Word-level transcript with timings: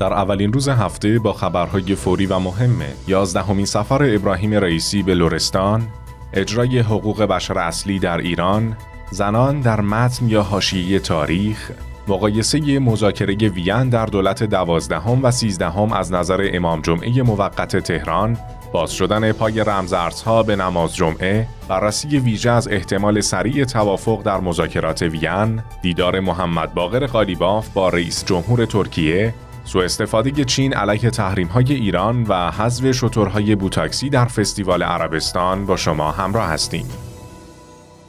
در 0.00 0.12
اولین 0.12 0.52
روز 0.52 0.68
هفته 0.68 1.18
با 1.18 1.32
خبرهای 1.32 1.94
فوری 1.94 2.26
و 2.26 2.38
مهمه. 2.38 2.92
یازدهمین 3.08 3.66
سفر 3.66 4.14
ابراهیم 4.14 4.54
رئیسی 4.54 5.02
به 5.02 5.14
لرستان 5.14 5.88
اجرای 6.34 6.78
حقوق 6.78 7.22
بشر 7.22 7.58
اصلی 7.58 7.98
در 7.98 8.18
ایران 8.18 8.76
زنان 9.10 9.60
در 9.60 9.80
متن 9.80 10.28
یا 10.28 10.42
حاشیه 10.42 10.98
تاریخ 10.98 11.70
مقایسه 12.08 12.78
مذاکره 12.78 13.34
وین 13.34 13.88
در 13.88 14.06
دولت 14.06 14.42
دوازدهم 14.42 15.24
و 15.24 15.30
سیزدهم 15.30 15.92
از 15.92 16.12
نظر 16.12 16.50
امام 16.52 16.80
جمعه 16.80 17.22
موقت 17.22 17.76
تهران 17.76 18.36
باز 18.72 18.92
شدن 18.92 19.32
پای 19.32 19.64
رمزارزها 19.64 20.42
به 20.42 20.56
نماز 20.56 20.96
جمعه، 20.96 21.46
بررسی 21.68 22.18
ویژه 22.18 22.50
از 22.50 22.68
احتمال 22.68 23.20
سریع 23.20 23.64
توافق 23.64 24.22
در 24.22 24.40
مذاکرات 24.40 25.02
وین، 25.02 25.62
دیدار 25.82 26.20
محمد 26.20 26.74
باقر 26.74 27.06
قالیباف 27.06 27.68
با 27.68 27.88
رئیس 27.88 28.24
جمهور 28.24 28.64
ترکیه، 28.64 29.34
سوء 29.70 29.84
استفاده 29.84 30.44
چین 30.44 30.74
علیه 30.74 31.10
تحریم 31.10 31.46
های 31.46 31.74
ایران 31.74 32.22
و 32.22 32.50
حذف 32.50 32.92
شترهای 32.92 33.54
بوتاکسی 33.54 34.10
در 34.10 34.24
فستیوال 34.24 34.82
عربستان 34.82 35.66
با 35.66 35.76
شما 35.76 36.10
همراه 36.10 36.48
هستیم. 36.48 36.86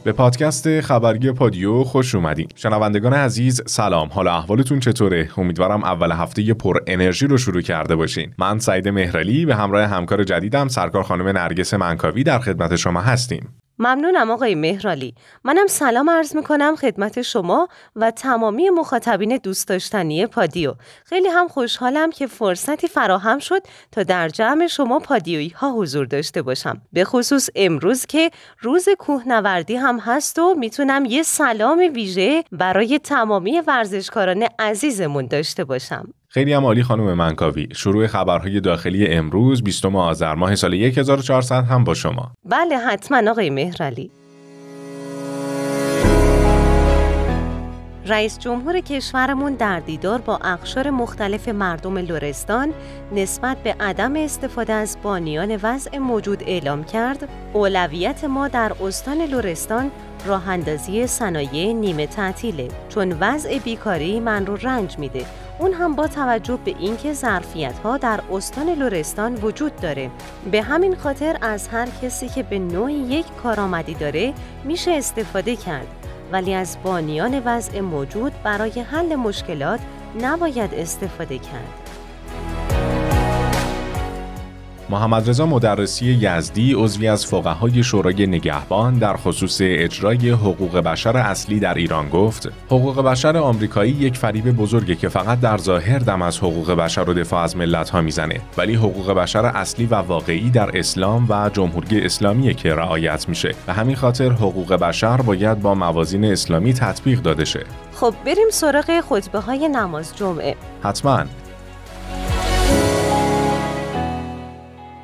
به 0.04 0.12
پادکست 0.12 0.80
خبری 0.80 1.32
پادیو 1.32 1.84
خوش 1.84 2.14
اومدین. 2.14 2.48
شنوندگان 2.54 3.12
عزیز 3.12 3.62
سلام. 3.66 4.08
حالا 4.08 4.36
احوالتون 4.36 4.80
چطوره؟ 4.80 5.28
امیدوارم 5.36 5.84
اول 5.84 6.12
هفته 6.12 6.54
پر 6.54 6.78
انرژی 6.86 7.26
رو 7.26 7.38
شروع 7.38 7.60
کرده 7.60 7.96
باشین. 7.96 8.34
من 8.38 8.58
سعید 8.58 8.88
مهرلی 8.88 9.46
به 9.46 9.56
همراه 9.56 9.84
همکار 9.84 10.24
جدیدم 10.24 10.68
سرکار 10.68 11.02
خانم 11.02 11.28
نرگس 11.28 11.74
منکاوی 11.74 12.24
در 12.24 12.38
خدمت 12.38 12.76
شما 12.76 13.00
هستیم. 13.00 13.61
ممنونم 13.82 14.30
آقای 14.30 14.54
مهرالی. 14.54 15.14
منم 15.44 15.66
سلام 15.66 16.10
عرض 16.10 16.36
می‌کنم 16.36 16.76
خدمت 16.76 17.22
شما 17.22 17.68
و 17.96 18.10
تمامی 18.10 18.70
مخاطبین 18.70 19.36
دوست 19.36 19.68
داشتنی 19.68 20.26
پادیو. 20.26 20.74
خیلی 21.04 21.28
هم 21.28 21.48
خوشحالم 21.48 22.10
که 22.10 22.26
فرصتی 22.26 22.88
فراهم 22.88 23.38
شد 23.38 23.62
تا 23.92 24.02
در 24.02 24.28
جمع 24.28 24.66
شما 24.66 24.98
پادیویی 24.98 25.48
ها 25.48 25.72
حضور 25.72 26.06
داشته 26.06 26.42
باشم. 26.42 26.82
به 26.92 27.04
خصوص 27.04 27.48
امروز 27.56 28.06
که 28.06 28.30
روز 28.60 28.88
کوهنوردی 28.98 29.76
هم 29.76 29.98
هست 29.98 30.38
و 30.38 30.54
می‌تونم 30.58 31.04
یه 31.04 31.22
سلام 31.22 31.78
ویژه 31.94 32.44
برای 32.52 32.98
تمامی 32.98 33.60
ورزشکاران 33.60 34.46
عزیزمون 34.58 35.26
داشته 35.26 35.64
باشم. 35.64 36.14
خیلی 36.34 36.52
هم 36.52 36.64
عالی 36.64 36.82
خانم 36.82 37.14
منکاوی. 37.14 37.68
شروع 37.74 38.06
خبرهای 38.06 38.60
داخلی 38.60 39.06
امروز 39.06 39.62
20 39.62 39.84
آذر 39.84 40.34
ماه 40.34 40.54
سال 40.54 40.74
1400 40.74 41.64
هم 41.64 41.84
با 41.84 41.94
شما. 41.94 42.32
بله 42.44 42.76
حتما 42.76 43.30
آقای 43.30 43.50
مهرعلی 43.50 44.10
رئیس 48.06 48.38
جمهور 48.38 48.80
کشورمون 48.80 49.54
در 49.54 49.80
دیدار 49.80 50.20
با 50.20 50.36
اقشار 50.36 50.90
مختلف 50.90 51.48
مردم 51.48 51.98
لرستان 51.98 52.72
نسبت 53.12 53.56
به 53.56 53.76
عدم 53.80 54.16
استفاده 54.16 54.72
از 54.72 54.96
بانیان 55.02 55.58
وضع 55.62 55.98
موجود 55.98 56.42
اعلام 56.46 56.84
کرد. 56.84 57.28
اولویت 57.52 58.24
ما 58.24 58.48
در 58.48 58.72
استان 58.82 59.20
لرستان 59.22 59.90
راه 60.26 60.48
اندازی 60.48 61.06
صنایع 61.06 61.72
نیمه 61.72 62.06
تعطیله. 62.06 62.68
چون 62.88 63.16
وضع 63.20 63.58
بیکاری 63.58 64.20
من 64.20 64.46
رو 64.46 64.56
رنج 64.56 64.98
میده. 64.98 65.24
اون 65.58 65.72
هم 65.72 65.94
با 65.94 66.06
توجه 66.06 66.58
به 66.64 66.74
اینکه 66.78 67.12
ظرفیت 67.12 67.78
ها 67.78 67.96
در 67.96 68.20
استان 68.32 68.68
لرستان 68.68 69.34
وجود 69.34 69.76
داره. 69.76 70.10
به 70.50 70.62
همین 70.62 70.94
خاطر 70.94 71.38
از 71.40 71.68
هر 71.68 71.88
کسی 72.02 72.28
که 72.28 72.42
به 72.42 72.58
نوعی 72.58 72.94
یک 72.94 73.26
کارآمدی 73.42 73.94
داره 73.94 74.32
میشه 74.64 74.90
استفاده 74.90 75.56
کرد. 75.56 75.86
ولی 76.32 76.54
از 76.54 76.76
بانیان 76.82 77.42
وضع 77.44 77.80
موجود 77.80 78.32
برای 78.42 78.80
حل 78.80 79.14
مشکلات 79.14 79.80
نباید 80.20 80.74
استفاده 80.74 81.38
کرد. 81.38 81.81
محمد 84.92 85.30
رضا 85.30 85.46
مدرسی 85.46 86.18
یزدی 86.20 86.74
عضوی 86.74 87.08
از 87.08 87.26
فقهای 87.26 87.82
شورای 87.82 88.26
نگهبان 88.26 88.98
در 88.98 89.16
خصوص 89.16 89.58
اجرای 89.64 90.30
حقوق 90.30 90.78
بشر 90.78 91.16
اصلی 91.16 91.60
در 91.60 91.74
ایران 91.74 92.08
گفت 92.08 92.48
حقوق 92.66 93.00
بشر 93.00 93.36
آمریکایی 93.36 93.92
یک 93.92 94.16
فریب 94.16 94.50
بزرگه 94.50 94.94
که 94.94 95.08
فقط 95.08 95.40
در 95.40 95.58
ظاهر 95.58 95.98
دم 95.98 96.22
از 96.22 96.38
حقوق 96.38 96.70
بشر 96.70 97.10
و 97.10 97.14
دفاع 97.14 97.42
از 97.42 97.56
ملت 97.56 97.90
ها 97.90 98.00
می‌زنه 98.00 98.40
ولی 98.56 98.74
حقوق 98.74 99.10
بشر 99.10 99.46
اصلی 99.46 99.86
و 99.86 99.94
واقعی 99.94 100.50
در 100.50 100.78
اسلام 100.78 101.26
و 101.28 101.50
جمهوری 101.52 102.04
اسلامی 102.04 102.54
که 102.54 102.74
رعایت 102.74 103.28
میشه. 103.28 103.54
به 103.66 103.72
همین 103.72 103.96
خاطر 103.96 104.32
حقوق 104.32 104.72
بشر 104.72 105.16
باید 105.16 105.60
با 105.62 105.74
موازین 105.74 106.24
اسلامی 106.24 106.74
تطبیق 106.74 107.22
داده 107.22 107.44
شه. 107.44 107.64
خب 107.94 108.14
بریم 108.24 108.50
سراغ 108.50 109.00
خطبه 109.00 109.38
های 109.38 109.68
نماز 109.68 110.16
جمعه. 110.16 110.56
حتما. 110.82 111.24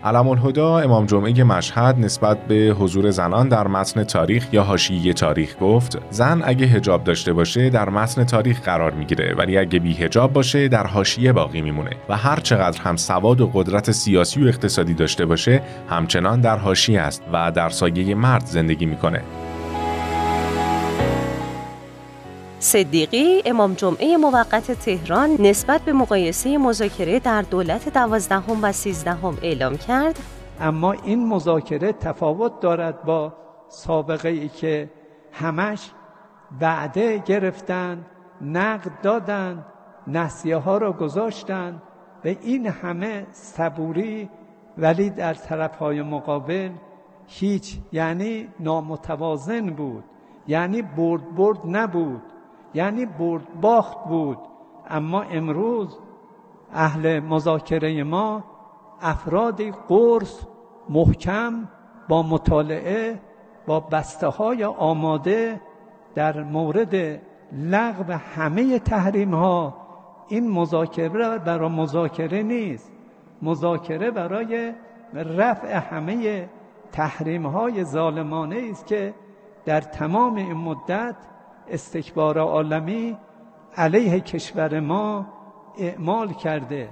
علم 0.05 0.29
الهدا 0.29 0.79
امام 0.79 1.07
جمعه 1.07 1.45
مشهد 1.45 1.99
نسبت 1.99 2.39
به 2.47 2.77
حضور 2.79 3.11
زنان 3.11 3.49
در 3.49 3.69
متن 3.69 4.05
تاریخ 4.05 4.47
یا 4.53 4.63
حاشیه 4.63 5.13
تاریخ 5.13 5.57
گفت 5.61 5.99
زن 6.11 6.43
اگه 6.45 6.67
هجاب 6.67 7.05
داشته 7.05 7.33
باشه 7.33 7.71
در 7.71 7.91
متن 7.91 8.25
تاریخ 8.25 8.61
قرار 8.61 8.93
می‌گیره 8.93 9.35
ولی 9.39 9.59
اگه 9.59 9.79
بی 9.79 9.95
هجاب 9.95 10.33
باشه 10.33 10.69
در 10.69 10.87
حاشیه 10.87 11.33
باقی 11.33 11.63
میمونه 11.63 11.91
و 12.09 12.17
هر 12.17 12.41
چقدر 12.41 12.83
هم 12.83 12.97
سواد 12.97 13.41
و 13.41 13.51
قدرت 13.55 13.91
سیاسی 13.91 14.45
و 14.45 14.49
اقتصادی 14.49 14.95
داشته 14.95 15.27
باشه 15.27 15.63
همچنان 15.91 16.41
در 16.41 16.59
حاشیه 16.59 17.01
است 17.01 17.23
و 17.33 17.53
در 17.53 17.69
سایه 17.69 18.15
مرد 18.15 18.47
زندگی 18.47 18.87
می‌کنه. 18.87 19.23
صدیقی 22.61 23.43
امام 23.47 23.75
جمعه 23.75 24.17
موقت 24.17 24.73
تهران 24.73 25.31
نسبت 25.41 25.81
به 25.81 25.93
مقایسه 25.93 26.59
مذاکره 26.59 27.21
در 27.21 27.43
دولت 27.43 27.95
دوازدهم 27.95 28.59
و 28.63 28.73
سیزدهم 28.73 29.39
اعلام 29.43 29.77
کرد. 29.77 30.19
اما 30.61 30.93
این 30.93 31.27
مذاکره 31.29 31.93
تفاوت 31.93 32.61
دارد 32.61 33.03
با 33.03 33.33
سابقه 33.69 34.29
ای 34.29 34.49
که 34.49 34.91
همش 35.33 35.91
وعده 36.61 37.19
گرفتن 37.19 38.07
نقد 38.41 38.91
دادن 39.03 39.65
نسیه 40.07 40.57
ها 40.57 40.79
را 40.79 40.93
گذاشتن 40.93 41.83
و 42.25 42.29
این 42.29 42.67
همه 42.67 43.27
صبوری 43.33 44.29
ولی 44.79 45.11
در 45.11 45.35
طرف 45.35 45.77
های 45.77 46.03
مقابل 46.03 46.71
هیچ 47.27 47.79
یعنی 47.93 48.49
نامتوازن 48.61 49.67
بود 49.67 50.05
یعنی 50.47 50.83
برد 50.83 51.35
برد 51.35 51.59
نبود. 51.65 52.23
یعنی 52.75 53.07
برد 53.07 53.61
باخت 53.61 54.05
بود. 54.05 54.39
اما 54.91 55.23
امروز 55.23 55.99
اهل 56.73 57.21
مذاکره 57.21 58.03
ما 58.03 58.45
افرادی 59.01 59.73
قرص 59.89 60.41
محکم 60.89 61.69
با 62.09 62.23
مطالعه 62.23 63.21
با 63.67 63.81
بسته 63.81 64.27
های 64.27 64.65
آماده 64.65 65.61
در 66.15 66.43
مورد 66.43 67.21
لغو 67.53 68.13
همه 68.13 68.79
تحریم 68.79 69.35
ها 69.35 69.75
این 70.29 70.51
مذاکره 70.51 71.39
برای 71.39 71.69
مذاکره 71.69 72.43
نیست. 72.43 72.93
مذاکره 73.43 74.11
برای 74.11 74.73
رفع 75.15 75.73
همه 75.73 76.49
تحریم 76.93 77.47
های 77.47 77.85
ظالمانه 77.85 78.69
است 78.71 78.87
که 78.87 79.15
در 79.65 79.81
تمام 79.81 80.35
این 80.35 80.53
مدت 80.53 81.17
استکبار 81.71 82.39
عالمی 82.39 83.17
علیه 83.77 84.21
کشور 84.21 84.81
ما 84.81 85.27
اعمال 85.79 86.33
کرده. 86.33 86.89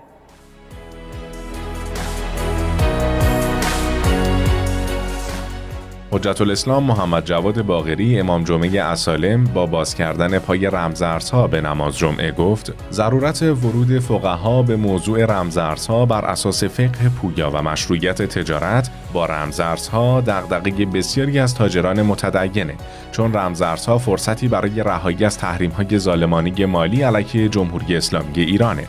حجت 6.11 6.41
الاسلام 6.41 6.83
محمد 6.83 7.25
جواد 7.25 7.63
باغری 7.63 8.21
امام 8.21 8.45
جمعه 8.45 8.83
اسالم 8.83 9.45
با 9.45 9.67
باز 9.67 9.95
کردن 9.95 10.39
پای 10.39 10.67
رمزارزها 10.67 11.47
به 11.47 11.61
نماز 11.61 11.99
جمعه 11.99 12.33
گفت 12.33 12.73
ضرورت 12.91 13.43
ورود 13.43 13.99
فقها 13.99 14.63
به 14.63 14.77
موضوع 14.77 15.25
رمزارزها 15.25 16.07
بر 16.07 16.25
اساس 16.25 16.65
فقه 16.65 17.09
پویا 17.09 17.51
و 17.51 17.63
مشروعیت 17.63 18.23
تجارت 18.23 18.91
با 19.13 19.27
رمزارزها 19.27 20.21
دغدغه 20.21 20.87
بسیاری 20.87 21.39
از 21.39 21.55
تاجران 21.55 22.03
متدینه. 22.03 22.75
چون 23.13 23.35
رمزارزها 23.35 23.99
فرصتی 23.99 24.49
برای 24.49 24.83
رهایی 24.83 25.25
از 25.25 25.39
تحریم‌های 25.39 25.99
ظالمانی 25.99 26.65
مالی 26.65 27.03
علیه 27.03 27.49
جمهوری 27.49 27.97
اسلامی 27.97 28.29
ایرانه. 28.35 28.85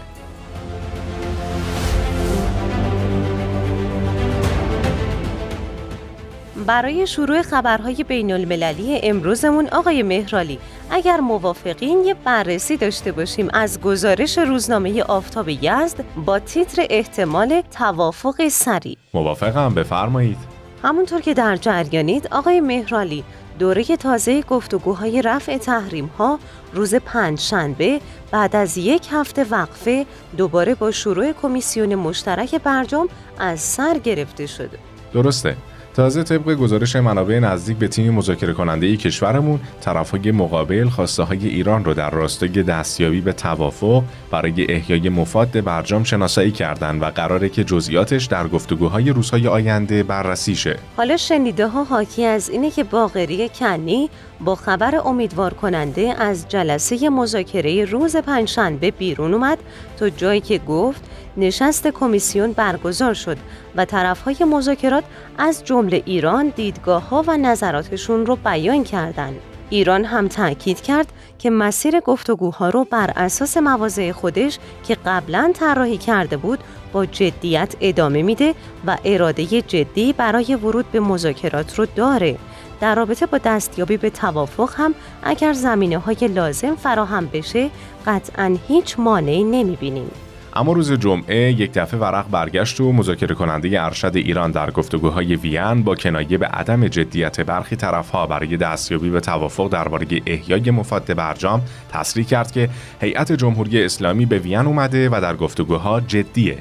برای 6.66 7.08
شروع 7.08 7.42
خبرهای 7.42 8.04
بین 8.04 8.32
المللی 8.32 9.00
امروزمون 9.04 9.68
آقای 9.68 10.04
مهرالی 10.04 10.60
اگر 10.90 11.18
موافقین 11.18 12.04
یه 12.04 12.14
بررسی 12.14 12.78
داشته 12.78 13.12
باشیم 13.12 13.48
از 13.54 13.82
گزارش 13.82 14.38
روزنامه 14.38 15.04
آفتاب 15.04 15.50
یزد 15.50 16.04
با 16.26 16.40
تیتر 16.40 16.86
احتمال 16.90 17.62
توافق 17.62 18.48
سریع. 18.48 18.98
موافقم 19.14 19.74
بفرمایید. 19.74 20.38
همونطور 20.84 21.22
که 21.22 21.34
در 21.34 21.56
جریانید 21.56 22.28
آقای 22.32 22.62
مهرالی 22.62 23.24
دوره 23.60 23.84
تازه 23.84 24.42
گفتگوهای 24.42 25.22
رفع 25.22 25.58
تحریم 25.58 26.06
ها 26.18 26.40
روز 26.74 26.96
پنج 26.96 27.40
شنبه 27.40 28.02
بعد 28.32 28.56
از 28.56 28.78
یک 28.78 29.08
هفته 29.12 29.44
وقفه 29.44 30.06
دوباره 30.38 30.76
با 30.76 30.92
شروع 30.92 31.32
کمیسیون 31.32 31.96
مشترک 31.96 32.56
برجام 32.56 33.10
از 33.40 33.60
سر 33.60 33.98
گرفته 33.98 34.46
شده. 34.46 34.78
درسته. 35.14 35.56
تازه 35.98 36.24
طبق 36.24 36.54
گزارش 36.54 36.96
منابع 36.96 37.40
نزدیک 37.40 37.78
به 37.78 37.88
تیم 37.88 38.14
مذاکره 38.14 38.54
کننده 38.54 38.88
ای 38.88 38.98
کشورمون 38.98 39.60
طرفهای 39.82 40.32
مقابل 40.32 40.90
خواسته 40.90 41.24
های 41.24 41.48
ایران 41.48 41.86
رو 41.86 41.94
در 41.94 42.10
راستای 42.10 42.64
دستیابی 42.64 43.22
به 43.22 43.34
توافق 43.34 44.04
برای 44.32 44.72
احیای 44.72 45.10
مفاد 45.10 45.64
برجام 45.64 46.04
شناسایی 46.04 46.52
کردند 46.52 47.02
و 47.02 47.06
قراره 47.06 47.50
که 47.50 47.64
جزئیاتش 47.64 48.26
در 48.26 48.48
گفتگوهای 48.48 49.10
روزهای 49.10 49.48
آینده 49.48 50.04
بررسی 50.04 50.56
شه. 50.56 50.80
حالا 50.98 51.18
شنیده 51.18 51.68
ها 51.68 51.84
حاکی 51.84 52.26
از 52.26 52.50
اینه 52.50 52.72
که 52.72 52.84
باقری 52.84 53.50
کنی 53.50 54.10
با 54.40 54.56
خبر 54.56 54.96
امیدوار 54.96 55.54
کننده 55.54 56.16
از 56.20 56.48
جلسه 56.48 57.10
مذاکره 57.10 57.86
روز 57.86 58.16
پنجشنبه 58.16 58.92
بیرون 58.92 59.34
اومد 59.34 59.58
تا 60.00 60.10
جایی 60.10 60.42
که 60.42 60.58
گفت 60.58 61.02
نشست 61.38 61.88
کمیسیون 61.88 62.52
برگزار 62.52 63.14
شد 63.14 63.38
و 63.76 63.86
طرفهای 63.86 64.36
مذاکرات 64.44 65.04
از 65.38 65.64
جمله 65.64 66.04
ایران 66.06 66.54
دیدگاه 66.56 67.10
ها 67.10 67.24
و 67.28 67.38
نظراتشون 67.38 68.26
رو 68.26 68.36
بیان 68.36 68.84
کردند. 68.84 69.40
ایران 69.70 70.06
هم 70.06 70.28
تاکید 70.28 70.82
کرد 70.82 71.08
که 71.40 71.50
مسیر 71.50 72.00
گفتگوها 72.00 72.70
رو 72.70 72.84
بر 72.84 73.14
اساس 73.16 73.58
مواضع 73.58 74.12
خودش 74.12 74.60
که 74.88 74.98
قبلا 75.06 75.52
طراحی 75.54 75.98
کرده 75.98 76.38
بود 76.38 76.60
با 76.94 77.06
جدیت 77.06 77.76
ادامه 77.82 78.22
میده 78.22 78.56
و 78.88 78.98
اراده 79.06 79.46
جدی 79.62 80.14
برای 80.14 80.56
ورود 80.56 80.92
به 80.92 81.00
مذاکرات 81.00 81.80
رو 81.80 81.86
داره. 81.96 82.38
در 82.82 82.96
رابطه 82.96 83.26
با 83.26 83.38
دستیابی 83.38 83.98
به 83.98 84.10
توافق 84.10 84.70
هم 84.78 84.96
اگر 85.24 85.54
زمینه 85.54 85.98
های 85.98 86.28
لازم 86.36 86.76
فراهم 86.76 87.26
بشه 87.34 87.70
قطعا 88.06 88.58
هیچ 88.68 89.00
مانعی 89.00 89.44
نمی‌بینیم. 89.44 90.12
اما 90.58 90.74
روز 90.74 90.92
جمعه 90.92 91.52
یک 91.52 91.74
دفعه 91.74 92.00
ورق 92.00 92.30
برگشت 92.30 92.82
و 92.82 92.92
مذاکره 92.92 93.36
کننده 93.36 93.84
ارشد 93.84 94.12
ایران 94.16 94.52
در 94.52 94.72
گفتگوهای 94.72 95.36
وین 95.36 95.84
با 95.84 95.96
کنایه 95.96 96.38
به 96.38 96.48
عدم 96.48 96.88
جدیت 96.88 97.42
برخی 97.42 97.76
طرفها 97.76 98.28
برای 98.28 98.58
دستیابی 98.58 99.10
به 99.10 99.20
توافق 99.20 99.70
درباره 99.70 100.08
احیای 100.26 100.72
مفاد 100.72 101.14
برجام 101.16 101.62
تصریح 101.92 102.26
کرد 102.26 102.52
که 102.52 102.70
هیئت 103.02 103.32
جمهوری 103.32 103.86
اسلامی 103.86 104.26
به 104.26 104.40
وین 104.40 104.58
اومده 104.58 105.10
و 105.10 105.22
در 105.22 105.36
گفتگوها 105.36 106.00
جدیه 106.00 106.58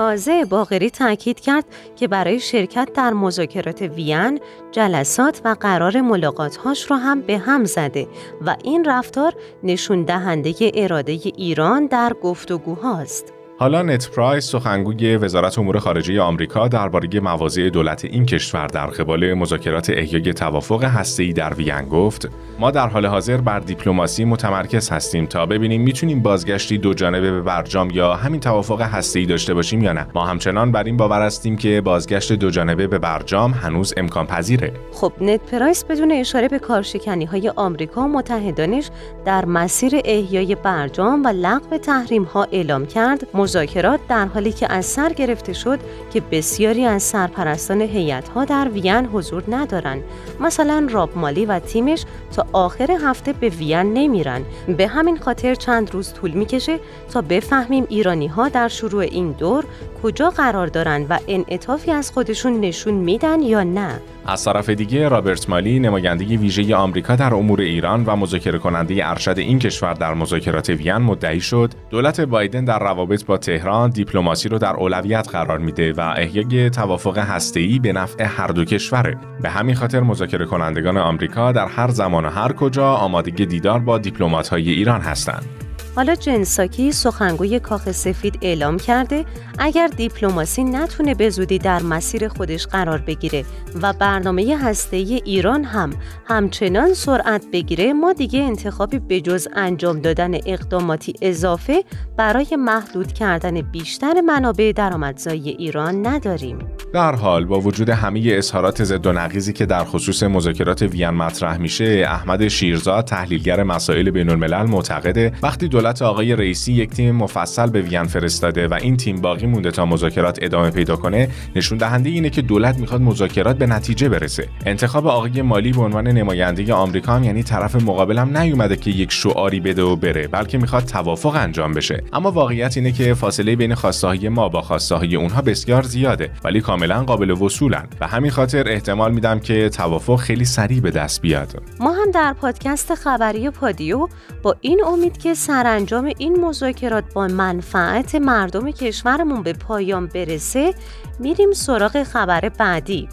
تازه 0.00 0.44
باغری 0.44 0.90
تاکید 0.90 1.40
کرد 1.40 1.64
که 1.96 2.08
برای 2.08 2.40
شرکت 2.40 2.88
در 2.94 3.12
مذاکرات 3.12 3.82
وین 3.82 4.40
جلسات 4.72 5.40
و 5.44 5.56
قرار 5.60 6.00
ملاقاتهاش 6.00 6.90
را 6.90 6.96
هم 6.96 7.20
به 7.20 7.38
هم 7.38 7.64
زده 7.64 8.08
و 8.46 8.56
این 8.64 8.84
رفتار 8.84 9.34
نشون 9.62 10.02
دهنده 10.04 10.54
اراده 10.74 11.12
ایران 11.12 11.86
در 11.86 12.12
گفتگوهاست. 12.22 13.39
حالا 13.60 13.82
نت 13.82 14.10
پرایس 14.10 14.50
سخنگوی 14.50 15.16
وزارت 15.16 15.58
امور 15.58 15.78
خارجه 15.78 16.20
آمریکا 16.20 16.68
درباره 16.68 17.20
مواضع 17.20 17.70
دولت 17.70 18.04
این 18.04 18.26
کشور 18.26 18.66
در 18.66 18.86
قبال 18.86 19.34
مذاکرات 19.34 19.90
احیای 19.90 20.32
توافق 20.32 20.84
هسته‌ای 20.84 21.32
در 21.32 21.54
وین 21.54 21.80
گفت 21.80 22.28
ما 22.58 22.70
در 22.70 22.88
حال 22.88 23.06
حاضر 23.06 23.36
بر 23.36 23.58
دیپلماسی 23.58 24.24
متمرکز 24.24 24.90
هستیم 24.90 25.26
تا 25.26 25.46
ببینیم 25.46 25.82
می‌تونیم 25.82 26.22
بازگشتی 26.22 26.78
دو 26.78 26.94
جانبه 26.94 27.30
به 27.30 27.40
برجام 27.40 27.90
یا 27.90 28.14
همین 28.14 28.40
توافق 28.40 28.80
هسته‌ای 28.80 29.26
داشته 29.26 29.54
باشیم 29.54 29.82
یا 29.82 29.92
نه. 29.92 30.06
ما 30.14 30.26
همچنان 30.26 30.72
بر 30.72 30.84
این 30.84 30.96
باور 30.96 31.22
هستیم 31.22 31.56
که 31.56 31.80
بازگشت 31.80 32.32
دو 32.32 32.50
جانبه 32.50 32.86
به 32.86 32.98
برجام 32.98 33.52
هنوز 33.52 33.94
امکان 33.96 34.26
پذیره. 34.26 34.72
خب 34.92 35.12
نت 35.20 35.40
پرایس 35.40 35.84
بدون 35.84 36.12
اشاره 36.12 36.48
به 36.48 36.58
کارشکنی 36.58 37.24
های 37.24 37.52
آمریکا 37.56 38.00
و 38.00 38.08
متحدانش 38.08 38.90
در 39.24 39.44
مسیر 39.44 39.92
احیای 40.04 40.54
برجام 40.54 41.24
و 41.24 41.28
لغو 41.28 41.78
تحریم 41.78 42.22
ها 42.22 42.46
اعلام 42.52 42.86
کرد 42.86 43.26
مذاکرات 43.50 44.00
در 44.08 44.26
حالی 44.26 44.52
که 44.52 44.72
از 44.72 44.86
سر 44.86 45.12
گرفته 45.12 45.52
شد 45.52 45.78
که 46.12 46.20
بسیاری 46.20 46.84
از 46.84 47.02
سرپرستان 47.02 47.88
ها 48.34 48.44
در 48.44 48.68
وین 48.68 49.06
حضور 49.06 49.42
ندارند. 49.48 50.02
مثلا 50.40 50.86
راب 50.90 51.18
مالی 51.18 51.46
و 51.46 51.58
تیمش 51.58 52.04
تا 52.36 52.46
آخر 52.52 52.90
هفته 52.90 53.32
به 53.32 53.48
وین 53.48 53.94
نمیرن. 53.94 54.42
به 54.76 54.86
همین 54.86 55.18
خاطر 55.18 55.54
چند 55.54 55.94
روز 55.94 56.12
طول 56.12 56.30
می‌کشه 56.30 56.78
تا 57.12 57.20
بفهمیم 57.20 57.86
ایرانی 57.88 58.26
ها 58.26 58.48
در 58.48 58.68
شروع 58.68 59.02
این 59.02 59.32
دور 59.32 59.64
کجا 60.02 60.30
قرار 60.30 60.66
دارند 60.66 61.06
و 61.10 61.18
انعطافی 61.28 61.90
از 61.90 62.10
خودشون 62.10 62.60
نشون 62.60 62.94
میدن 62.94 63.42
یا 63.42 63.62
نه. 63.62 64.00
از 64.26 64.44
طرف 64.44 64.70
دیگه 64.70 65.08
رابرت 65.08 65.50
مالی 65.50 65.80
نماینده 65.80 66.24
ویژه 66.24 66.76
آمریکا 66.76 67.16
در 67.16 67.34
امور 67.34 67.60
ایران 67.60 68.04
و 68.04 68.16
مذاکره 68.16 68.58
کننده 68.58 69.08
ارشد 69.08 69.38
این 69.38 69.58
کشور 69.58 69.94
در 69.94 70.14
مذاکرات 70.14 70.70
وین 70.70 70.96
مدعی 70.96 71.40
شد. 71.40 71.70
دولت 71.90 72.20
بایدن 72.20 72.64
در 72.64 72.78
روابط 72.78 73.24
با 73.24 73.36
تهران 73.36 73.90
دیپلماسی 73.90 74.48
رو 74.48 74.58
در 74.58 74.76
اولویت 74.76 75.28
قرار 75.32 75.58
میده 75.58 75.92
و 75.92 76.00
احیای 76.16 76.70
توافق 76.70 77.18
هسته‌ای 77.18 77.78
به 77.78 77.92
نفع 77.92 78.24
هر 78.24 78.46
دو 78.46 78.64
کشوره. 78.64 79.18
به 79.42 79.50
همین 79.50 79.74
خاطر 79.74 80.00
مذاکره 80.00 80.46
کنندگان 80.46 80.96
آمریکا 80.96 81.52
در 81.52 81.66
هر 81.66 81.88
زمان 81.88 82.24
و 82.24 82.28
هر 82.28 82.52
کجا 82.52 82.92
آمادگی 82.92 83.46
دیدار 83.46 83.78
با 83.78 83.98
دیپلمات‌های 83.98 84.70
ایران 84.70 85.00
هستند. 85.00 85.69
حالا 85.96 86.14
جنساکی 86.14 86.92
سخنگوی 86.92 87.60
کاخ 87.60 87.92
سفید 87.92 88.38
اعلام 88.42 88.78
کرده 88.78 89.24
اگر 89.58 89.86
دیپلماسی 89.86 90.64
نتونه 90.64 91.14
به 91.14 91.30
زودی 91.30 91.58
در 91.58 91.82
مسیر 91.82 92.28
خودش 92.28 92.66
قرار 92.66 92.98
بگیره 92.98 93.44
و 93.82 93.92
برنامه 93.92 94.58
هسته 94.62 94.96
ایران 94.96 95.64
هم 95.64 95.90
همچنان 96.24 96.94
سرعت 96.94 97.44
بگیره 97.52 97.92
ما 97.92 98.12
دیگه 98.12 98.40
انتخابی 98.40 98.98
به 98.98 99.20
جز 99.20 99.48
انجام 99.54 100.00
دادن 100.00 100.34
اقداماتی 100.34 101.14
اضافه 101.22 101.84
برای 102.16 102.56
محدود 102.58 103.12
کردن 103.12 103.60
بیشتر 103.60 104.20
منابع 104.20 104.72
درآمدزایی 104.76 105.48
ایران 105.50 106.06
نداریم. 106.06 106.58
در 106.92 107.14
حال 107.14 107.44
با 107.44 107.60
وجود 107.60 107.88
همه 107.88 108.22
اظهارات 108.24 108.84
ضد 108.84 109.06
و 109.06 109.12
نقیزی 109.12 109.52
که 109.52 109.66
در 109.66 109.84
خصوص 109.84 110.22
مذاکرات 110.22 110.82
وین 110.82 111.10
مطرح 111.10 111.56
میشه 111.56 112.04
احمد 112.08 112.48
شیرزاد 112.48 113.04
تحلیلگر 113.04 113.62
مسائل 113.62 114.10
بین 114.10 114.30
الملل 114.30 114.66
معتقده 114.66 115.32
وقتی 115.42 115.68
دولت 115.68 116.02
آقای 116.02 116.36
رئیسی 116.36 116.72
یک 116.72 116.90
تیم 116.90 117.16
مفصل 117.16 117.70
به 117.70 117.80
وین 117.82 118.04
فرستاده 118.04 118.68
و 118.68 118.74
این 118.74 118.96
تیم 118.96 119.20
باقی 119.20 119.46
مونده 119.46 119.70
تا 119.70 119.86
مذاکرات 119.86 120.38
ادامه 120.42 120.70
پیدا 120.70 120.96
کنه 120.96 121.28
نشون 121.56 121.78
دهنده 121.78 122.10
اینه 122.10 122.30
که 122.30 122.42
دولت 122.42 122.78
می‌خواد 122.78 123.00
مذاکرات 123.00 123.58
به 123.58 123.66
نتیجه 123.66 124.08
برسه. 124.08 124.48
انتخاب 124.66 125.06
آقای 125.06 125.42
مالی 125.42 125.72
به 125.72 125.80
عنوان 125.80 126.08
نماینده 126.08 126.74
آمریکا 126.74 127.12
هم 127.12 127.24
یعنی 127.24 127.42
طرف 127.42 127.82
مقابلم 127.82 128.38
نیومده 128.38 128.76
که 128.76 128.90
یک 128.90 129.12
شعاری 129.12 129.60
بده 129.60 129.82
و 129.82 129.96
بره 129.96 130.26
بلکه 130.26 130.58
می‌خواد 130.58 130.84
توافق 130.84 131.34
انجام 131.34 131.72
بشه. 131.72 132.02
اما 132.12 132.30
واقعیت 132.30 132.76
اینه 132.76 132.92
که 132.92 133.14
فاصله 133.14 133.56
بین 133.56 133.74
خواسته 133.74 134.28
ما 134.28 134.48
با 134.48 134.62
خواسته 134.62 135.16
اونها 135.16 135.42
بسیار 135.42 135.82
زیاده 135.82 136.30
ولی 136.44 136.60
کاملا 136.80 137.04
قابل 137.04 137.30
وصولن 137.30 137.88
و 138.00 138.06
همین 138.06 138.30
خاطر 138.30 138.68
احتمال 138.68 139.12
میدم 139.12 139.40
که 139.40 139.68
توافق 139.68 140.16
خیلی 140.16 140.44
سریع 140.44 140.80
به 140.80 140.90
دست 140.90 141.20
بیاد. 141.22 141.62
ما 141.80 141.92
هم 141.92 142.10
در 142.10 142.32
پادکست 142.32 142.94
خبری 142.94 143.50
پادیو 143.50 144.08
با 144.42 144.56
این 144.60 144.84
امید 144.84 145.18
که 145.18 145.34
سرانجام 145.34 146.12
این 146.18 146.40
مذاکرات 146.40 147.04
با 147.14 147.26
منفعت 147.26 148.14
مردم 148.14 148.70
کشورمون 148.70 149.42
به 149.42 149.52
پایان 149.52 150.06
برسه 150.06 150.74
میریم 151.18 151.52
سراغ 151.52 152.02
خبر 152.02 152.48
بعدی. 152.48 153.08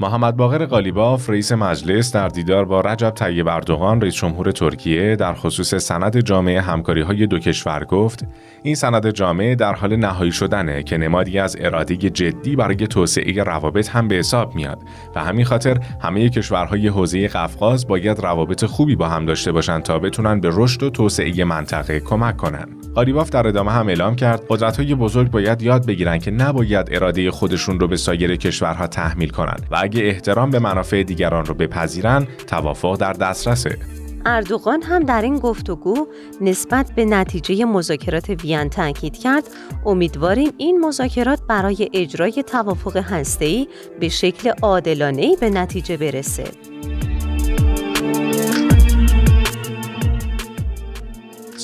محمد 0.00 0.36
باقر 0.36 0.66
قالیباف 0.66 1.30
رئیس 1.30 1.52
مجلس 1.52 2.12
در 2.12 2.28
دیدار 2.28 2.64
با 2.64 2.80
رجب 2.80 3.10
طیب 3.10 3.48
اردوغان 3.48 4.00
رئیس 4.00 4.14
جمهور 4.14 4.50
ترکیه 4.50 5.16
در 5.16 5.34
خصوص 5.34 5.74
سند 5.74 6.20
جامعه 6.20 6.60
همکاری 6.60 7.02
های 7.02 7.26
دو 7.26 7.38
کشور 7.38 7.84
گفت 7.84 8.24
این 8.62 8.74
سند 8.74 9.10
جامعه 9.10 9.54
در 9.54 9.74
حال 9.74 9.96
نهایی 9.96 10.32
شدنه 10.32 10.82
که 10.82 10.96
نمادی 10.96 11.38
از 11.38 11.56
اراده 11.60 11.96
جدی 11.96 12.56
برای 12.56 12.76
توسعه 12.76 13.42
روابط 13.42 13.88
هم 13.88 14.08
به 14.08 14.14
حساب 14.14 14.54
میاد 14.54 14.78
و 15.14 15.24
همین 15.24 15.44
خاطر 15.44 15.78
همه 16.00 16.28
کشورهای 16.28 16.88
حوزه 16.88 17.28
قفقاز 17.28 17.86
باید 17.86 18.20
روابط 18.20 18.64
خوبی 18.64 18.96
با 18.96 19.08
هم 19.08 19.26
داشته 19.26 19.52
باشند 19.52 19.82
تا 19.82 19.98
بتونن 19.98 20.40
به 20.40 20.50
رشد 20.52 20.82
و 20.82 20.90
توسعه 20.90 21.44
منطقه 21.44 22.00
کمک 22.00 22.36
کنند. 22.36 22.92
قالیباف 22.94 23.30
در 23.30 23.46
ادامه 23.46 23.72
هم 23.72 23.88
اعلام 23.88 24.16
کرد 24.16 24.42
قدرت‌های 24.48 24.94
بزرگ 24.94 25.30
باید 25.30 25.62
یاد 25.62 25.86
بگیرن 25.86 26.18
که 26.18 26.30
نباید 26.30 26.88
اراده 26.90 27.30
خودشون 27.30 27.80
رو 27.80 27.88
به 27.88 27.96
سایر 27.96 28.36
کشورها 28.36 28.86
تحمیل 28.86 29.30
کنند 29.30 29.66
و 29.70 29.85
اگه 29.86 30.04
احترام 30.04 30.50
به 30.50 30.58
منافع 30.58 31.02
دیگران 31.02 31.44
رو 31.46 31.54
بپذیرن 31.54 32.26
توافق 32.46 32.96
در 32.96 33.12
دسترسه. 33.12 33.78
اردوغان 34.26 34.82
هم 34.82 35.02
در 35.02 35.22
این 35.22 35.38
گفتگو 35.38 36.06
نسبت 36.40 36.92
به 36.96 37.04
نتیجه 37.04 37.64
مذاکرات 37.64 38.30
وین 38.30 38.68
تاکید 38.68 39.18
کرد 39.18 39.44
امیدواریم 39.84 40.52
این 40.56 40.80
مذاکرات 40.80 41.40
برای 41.48 41.90
اجرای 41.92 42.44
توافق 42.46 42.96
هسته‌ای 42.96 43.68
به 44.00 44.08
شکل 44.08 44.52
عادلانه‌ای 44.62 45.36
به 45.40 45.50
نتیجه 45.50 45.96
برسه. 45.96 46.44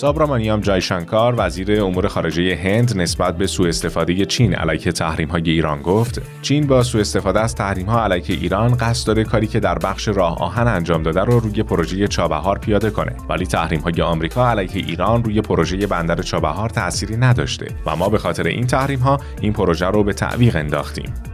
سابرامانیام 0.02 0.60
جایشانکار 0.60 1.34
وزیر 1.36 1.82
امور 1.82 2.08
خارجه 2.08 2.56
هند 2.56 2.96
نسبت 2.96 3.36
به 3.36 3.46
سوء 3.46 3.68
استفاده 3.68 4.24
چین 4.24 4.54
علیه 4.54 4.92
تحریم 4.92 5.28
های 5.28 5.50
ایران 5.50 5.82
گفت. 5.82 6.22
چین 6.42 6.66
با 6.66 6.82
سوء 6.82 7.00
استفاده 7.00 7.40
از 7.40 7.54
تحریم 7.54 7.86
ها 7.86 8.04
علیه 8.04 8.24
ایران 8.28 8.76
قصد 8.76 9.06
داره 9.06 9.24
کاری 9.24 9.46
که 9.46 9.60
در 9.60 9.78
بخش 9.78 10.08
راه 10.08 10.38
آهن 10.38 10.68
انجام 10.68 11.02
داده 11.02 11.20
رو 11.20 11.40
روی 11.40 11.62
پروژه 11.62 12.08
چابهار 12.08 12.58
پیاده 12.58 12.90
کنه. 12.90 13.16
ولی 13.28 13.46
تحریم 13.46 13.80
های 13.80 14.02
آمریکا 14.02 14.50
علیه 14.50 14.86
ایران 14.86 15.24
روی 15.24 15.40
پروژه 15.40 15.86
بندر 15.86 16.22
چابهار 16.22 16.68
تأثیری 16.68 17.16
نداشته 17.16 17.66
و 17.86 17.96
ما 17.96 18.08
به 18.08 18.18
خاطر 18.18 18.46
این 18.46 18.66
تحریم 18.66 19.00
ها 19.00 19.20
این 19.40 19.52
پروژه 19.52 19.86
رو 19.86 20.04
به 20.04 20.12
تعویق 20.12 20.56
انداختیم. 20.56 21.31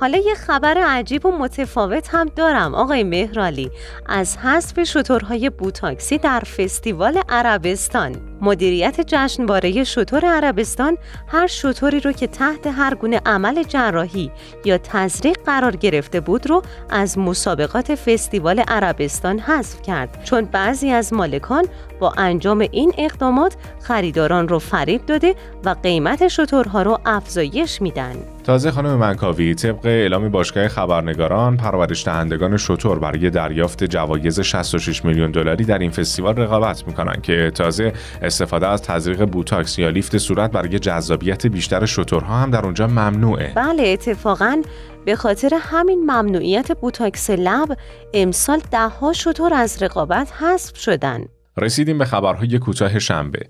حالا 0.00 0.18
یه 0.18 0.34
خبر 0.34 0.78
عجیب 0.78 1.26
و 1.26 1.38
متفاوت 1.38 2.08
هم 2.10 2.30
دارم 2.36 2.74
آقای 2.74 3.04
مهرالی. 3.04 3.70
از 4.06 4.36
حذف 4.36 4.82
شترهای 4.82 5.50
بوتاکسی 5.50 6.18
در 6.18 6.40
فستیوال 6.40 7.22
عربستان. 7.28 8.27
مدیریت 8.40 9.00
جشنواره 9.00 9.84
شطور 9.84 10.24
عربستان 10.24 10.98
هر 11.28 11.46
شطوری 11.46 12.00
رو 12.00 12.12
که 12.12 12.26
تحت 12.26 12.66
هر 12.66 12.94
گونه 12.94 13.20
عمل 13.26 13.62
جراحی 13.62 14.30
یا 14.64 14.78
تزریق 14.78 15.38
قرار 15.46 15.76
گرفته 15.76 16.20
بود 16.20 16.50
رو 16.50 16.62
از 16.90 17.18
مسابقات 17.18 17.94
فستیوال 17.94 18.60
عربستان 18.60 19.38
حذف 19.38 19.82
کرد 19.82 20.24
چون 20.24 20.44
بعضی 20.44 20.90
از 20.90 21.12
مالکان 21.12 21.64
با 22.00 22.12
انجام 22.16 22.58
این 22.70 22.92
اقدامات 22.98 23.56
خریداران 23.80 24.48
رو 24.48 24.58
فریب 24.58 25.06
داده 25.06 25.34
و 25.64 25.74
قیمت 25.82 26.28
شترها 26.28 26.82
رو 26.82 26.98
افزایش 27.06 27.82
میدن. 27.82 28.14
تازه 28.44 28.70
خانم 28.70 28.94
منکاوی 28.94 29.54
طبق 29.54 29.86
اعلام 29.86 30.28
باشگاه 30.28 30.68
خبرنگاران 30.68 31.56
پرورش 31.56 32.04
دهندگان 32.04 32.56
شتر 32.56 32.98
برای 32.98 33.30
دریافت 33.30 33.84
جوایز 33.84 34.40
66 34.40 35.04
میلیون 35.04 35.30
دلاری 35.30 35.64
در 35.64 35.78
این 35.78 35.90
فستیوال 35.90 36.36
رقابت 36.36 36.86
می‌کنن 36.86 37.20
که 37.22 37.52
تازه 37.54 37.92
استفاده 38.28 38.66
از 38.66 38.82
تزریق 38.82 39.24
بوتاکس 39.24 39.78
یا 39.78 39.88
lift 39.88 40.18
صورت 40.18 40.50
برای 40.50 40.78
جذابیت 40.78 41.46
بیشتر 41.46 41.86
شترها 41.86 42.36
هم 42.36 42.50
در 42.50 42.64
اونجا 42.64 42.86
ممنوعه. 42.86 43.52
بله 43.54 43.88
اتفاقا 43.88 44.62
به 45.04 45.16
خاطر 45.16 45.50
همین 45.60 46.00
ممنوعیت 46.00 46.72
بوتاکس 46.72 47.30
لب 47.30 47.76
امسال 48.14 48.60
دهها 48.70 49.12
شتر 49.12 49.54
از 49.54 49.82
رقابت 49.82 50.32
حذف 50.32 50.76
شدن. 50.76 51.24
رسیدیم 51.56 51.98
به 51.98 52.04
خبرهای 52.04 52.58
کوتاه 52.58 52.98
شنبه. 52.98 53.40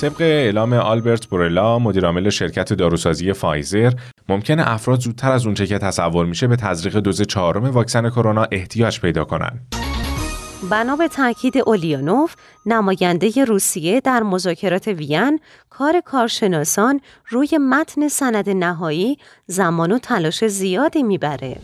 طبق 0.00 0.20
اعلام 0.20 0.72
آلبرت 0.72 1.26
بورلا 1.26 1.78
مدیرعامل 1.78 2.30
شرکت 2.30 2.72
داروسازی 2.72 3.32
فایزر 3.32 3.92
ممکن 4.28 4.60
افراد 4.60 5.00
زودتر 5.00 5.32
از 5.32 5.46
اونچه 5.46 5.66
که 5.66 5.78
تصور 5.78 6.26
میشه 6.26 6.46
به 6.46 6.56
تزریق 6.56 6.96
دوز 6.96 7.22
چهارم 7.22 7.64
واکسن 7.64 8.10
کرونا 8.10 8.46
احتیاج 8.50 9.00
پیدا 9.00 9.24
کنند. 9.24 9.79
بنا 10.62 10.96
به 10.96 11.08
تاکید 11.08 11.58
اولیانوف 11.58 12.34
نماینده 12.66 13.44
روسیه 13.44 14.00
در 14.00 14.22
مذاکرات 14.22 14.88
وین 14.88 15.40
کار 15.70 16.00
کارشناسان 16.00 17.00
روی 17.28 17.58
متن 17.60 18.08
سند 18.08 18.50
نهایی 18.50 19.18
زمان 19.46 19.92
و 19.92 19.98
تلاش 19.98 20.44
زیادی 20.44 21.02
می‌بره. 21.02 21.56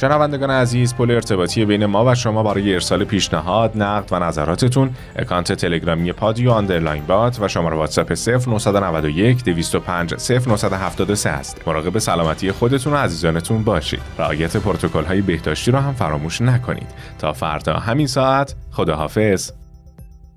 شنوندگان 0.00 0.50
عزیز 0.50 0.94
پل 0.94 1.10
ارتباطی 1.10 1.64
بین 1.64 1.86
ما 1.86 2.04
و 2.06 2.14
شما 2.14 2.42
برای 2.42 2.74
ارسال 2.74 3.04
پیشنهاد، 3.04 3.82
نقد 3.82 4.12
و 4.12 4.18
نظراتتون 4.18 4.90
account 5.16 5.52
تلگرامی 5.52 6.12
پادیو 6.12 6.50
underline 6.50 7.06
bot 7.06 7.40
و 7.40 7.48
شماره 7.48 7.76
واتساپ 7.76 8.12
0991 8.12 9.44
205 9.44 10.14
0973 10.14 11.30
است. 11.30 11.68
مراقب 11.68 11.98
سلامتی 11.98 12.52
خودتون 12.52 12.92
و 12.92 12.96
عزیزانتون 12.96 13.64
باشید. 13.64 14.00
رعایت 14.18 14.56
پروتکل 14.56 15.04
های 15.04 15.20
بهداشتی 15.20 15.70
را 15.70 15.80
هم 15.80 15.92
فراموش 15.92 16.40
نکنید. 16.40 16.88
تا 17.18 17.32
فردا 17.32 17.74
همین 17.74 18.06
ساعت 18.06 18.54
خداحافظ. 18.70 19.50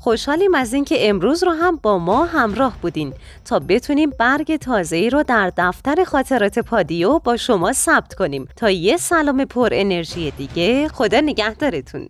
خوشحالیم 0.02 0.56
از 0.56 0.74
اینکه 0.74 1.10
امروز 1.10 1.44
رو 1.44 1.52
هم 1.52 1.76
با 1.76 1.98
ما 1.98 2.26
همراه 2.26 2.78
بودین 2.82 3.14
تا 3.46 3.60
بتونیم 3.60 4.10
برگ 4.10 4.56
تازه‌ای 4.56 5.10
رو 5.10 5.24
در 5.24 5.54
دفتر 5.58 6.04
خاطرات 6.04 6.60
پادیو 6.60 7.20
با 7.20 7.38
شما 7.38 7.74
ثبت 7.74 8.14
کنیم 8.14 8.48
تا 8.56 8.70
یه 8.70 8.98
سلام 8.98 9.46
پر 9.46 9.70
انرژی 9.72 10.32
دیگه. 10.32 10.88
خدا 10.88 11.20
نگهدارتون. 11.22 12.10